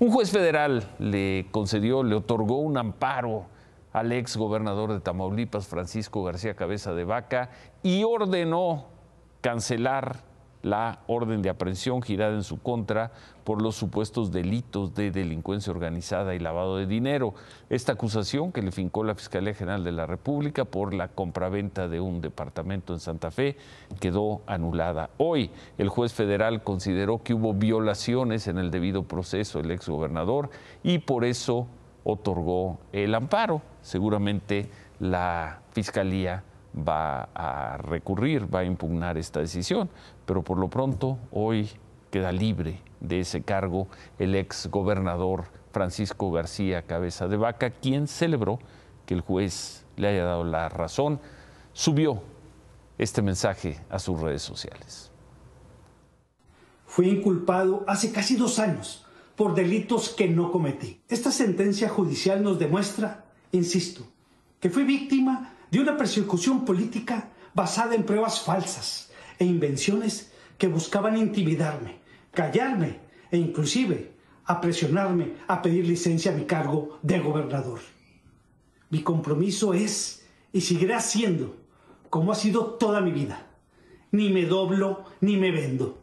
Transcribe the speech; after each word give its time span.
Un 0.00 0.10
juez 0.10 0.30
federal 0.30 0.88
le 0.98 1.48
concedió, 1.50 2.02
le 2.02 2.14
otorgó 2.14 2.56
un 2.56 2.78
amparo 2.78 3.44
al 3.92 4.12
ex 4.12 4.38
gobernador 4.38 4.94
de 4.94 5.00
Tamaulipas, 5.00 5.68
Francisco 5.68 6.24
García 6.24 6.56
Cabeza 6.56 6.94
de 6.94 7.04
Vaca, 7.04 7.50
y 7.82 8.02
ordenó 8.02 8.86
cancelar 9.42 10.22
la 10.62 11.00
orden 11.06 11.42
de 11.42 11.50
aprehensión 11.50 12.02
girada 12.02 12.34
en 12.34 12.42
su 12.42 12.60
contra 12.60 13.12
por 13.44 13.62
los 13.62 13.76
supuestos 13.76 14.30
delitos 14.30 14.94
de 14.94 15.10
delincuencia 15.10 15.72
organizada 15.72 16.34
y 16.34 16.38
lavado 16.38 16.76
de 16.76 16.86
dinero. 16.86 17.34
Esta 17.68 17.92
acusación 17.92 18.52
que 18.52 18.62
le 18.62 18.70
fincó 18.70 19.02
la 19.02 19.14
Fiscalía 19.14 19.54
General 19.54 19.82
de 19.82 19.92
la 19.92 20.06
República 20.06 20.64
por 20.64 20.94
la 20.94 21.08
compraventa 21.08 21.88
de 21.88 22.00
un 22.00 22.20
departamento 22.20 22.92
en 22.92 23.00
Santa 23.00 23.30
Fe 23.30 23.56
quedó 23.98 24.42
anulada. 24.46 25.10
Hoy 25.16 25.50
el 25.78 25.88
juez 25.88 26.12
federal 26.12 26.62
consideró 26.62 27.22
que 27.22 27.34
hubo 27.34 27.54
violaciones 27.54 28.46
en 28.46 28.58
el 28.58 28.70
debido 28.70 29.04
proceso 29.04 29.60
del 29.60 29.70
exgobernador 29.70 30.50
y 30.82 30.98
por 30.98 31.24
eso 31.24 31.66
otorgó 32.04 32.78
el 32.92 33.14
amparo. 33.14 33.62
Seguramente 33.82 34.68
la 34.98 35.62
Fiscalía 35.72 36.44
va 36.76 37.28
a 37.34 37.76
recurrir, 37.78 38.52
va 38.52 38.60
a 38.60 38.64
impugnar 38.64 39.18
esta 39.18 39.40
decisión, 39.40 39.88
pero 40.26 40.42
por 40.42 40.58
lo 40.58 40.68
pronto 40.68 41.18
hoy 41.32 41.68
queda 42.10 42.32
libre 42.32 42.80
de 43.00 43.20
ese 43.20 43.42
cargo 43.42 43.88
el 44.18 44.34
ex 44.34 44.68
gobernador 44.68 45.44
Francisco 45.72 46.30
García 46.30 46.82
Cabeza 46.82 47.28
de 47.28 47.36
Vaca, 47.36 47.70
quien 47.70 48.06
celebró 48.06 48.58
que 49.06 49.14
el 49.14 49.20
juez 49.20 49.84
le 49.96 50.08
haya 50.08 50.24
dado 50.24 50.44
la 50.44 50.68
razón, 50.68 51.20
subió 51.72 52.22
este 52.98 53.22
mensaje 53.22 53.80
a 53.88 53.98
sus 53.98 54.20
redes 54.20 54.42
sociales. 54.42 55.10
Fui 56.86 57.08
inculpado 57.08 57.84
hace 57.86 58.12
casi 58.12 58.36
dos 58.36 58.58
años 58.58 59.06
por 59.36 59.54
delitos 59.54 60.10
que 60.10 60.28
no 60.28 60.50
cometí. 60.50 61.00
Esta 61.08 61.30
sentencia 61.30 61.88
judicial 61.88 62.42
nos 62.42 62.58
demuestra, 62.58 63.24
insisto, 63.52 64.02
que 64.58 64.70
fui 64.70 64.84
víctima 64.84 65.54
de 65.70 65.80
una 65.80 65.96
persecución 65.96 66.64
política 66.64 67.28
basada 67.54 67.94
en 67.94 68.04
pruebas 68.04 68.40
falsas 68.40 69.10
e 69.38 69.44
invenciones 69.44 70.32
que 70.58 70.68
buscaban 70.68 71.16
intimidarme, 71.16 71.98
callarme 72.32 73.00
e 73.30 73.38
inclusive 73.38 74.12
a 74.44 74.60
presionarme 74.60 75.34
a 75.46 75.62
pedir 75.62 75.86
licencia 75.86 76.32
a 76.32 76.34
mi 76.34 76.44
cargo 76.44 76.98
de 77.02 77.20
gobernador. 77.20 77.80
Mi 78.90 79.02
compromiso 79.02 79.72
es 79.72 80.26
y 80.52 80.60
seguirá 80.60 81.00
siendo 81.00 81.56
como 82.08 82.32
ha 82.32 82.34
sido 82.34 82.74
toda 82.74 83.00
mi 83.00 83.12
vida. 83.12 83.46
Ni 84.10 84.30
me 84.30 84.44
doblo 84.44 85.04
ni 85.20 85.36
me 85.36 85.52
vendo. 85.52 85.98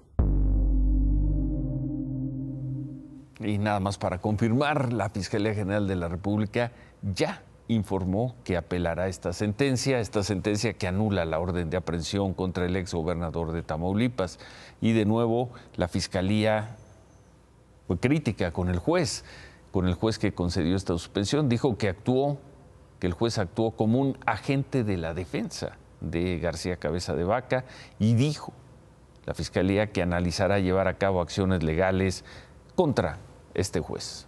Y 3.39 3.57
nada 3.57 3.79
más 3.79 3.97
para 3.97 4.19
confirmar, 4.19 4.93
la 4.93 5.09
Fiscalía 5.09 5.53
General 5.53 5.85
de 5.87 5.95
la 5.97 6.07
República 6.07 6.71
ya 7.01 7.43
informó 7.67 8.35
que 8.43 8.57
apelará 8.57 9.07
esta 9.07 9.33
sentencia, 9.33 9.99
esta 9.99 10.23
sentencia 10.23 10.73
que 10.73 10.87
anula 10.87 11.25
la 11.25 11.39
orden 11.39 11.69
de 11.69 11.77
aprehensión 11.77 12.33
contra 12.33 12.65
el 12.65 12.75
ex 12.75 12.93
gobernador 12.93 13.51
de 13.51 13.61
Tamaulipas. 13.61 14.39
Y 14.81 14.93
de 14.93 15.05
nuevo, 15.05 15.49
la 15.75 15.87
Fiscalía 15.87 16.77
fue 17.87 17.97
crítica 17.97 18.51
con 18.51 18.69
el 18.69 18.79
juez, 18.79 19.25
con 19.71 19.87
el 19.87 19.95
juez 19.95 20.17
que 20.17 20.33
concedió 20.33 20.75
esta 20.75 20.93
suspensión, 20.93 21.49
dijo 21.49 21.77
que 21.77 21.89
actuó, 21.89 22.37
que 22.99 23.07
el 23.07 23.13
juez 23.13 23.37
actuó 23.37 23.71
como 23.71 23.99
un 23.99 24.17
agente 24.25 24.83
de 24.83 24.97
la 24.97 25.13
defensa 25.13 25.77
de 26.01 26.39
García 26.39 26.77
Cabeza 26.77 27.15
de 27.15 27.23
Vaca 27.23 27.65
y 27.99 28.13
dijo 28.13 28.53
la 29.25 29.33
Fiscalía 29.33 29.91
que 29.91 30.01
analizará 30.01 30.59
llevar 30.59 30.87
a 30.87 30.97
cabo 30.97 31.21
acciones 31.21 31.61
legales 31.61 32.23
contra 32.75 33.17
este 33.53 33.81
juez. 33.81 34.25